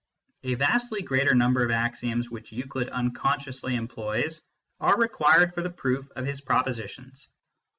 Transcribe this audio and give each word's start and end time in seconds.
A 0.41 0.55
vastly 0.55 1.03
greater 1.03 1.35
number 1.35 1.63
of 1.63 1.69
axioms, 1.69 2.31
which 2.31 2.51
Euclid 2.51 2.89
unconsciously 2.89 3.75
employs, 3.75 4.41
are 4.79 4.97
re 4.99 5.07
quired 5.07 5.53
for 5.53 5.61
the 5.61 5.69
proof 5.69 6.09
of 6.15 6.25
his 6.25 6.41
propositions. 6.41 7.27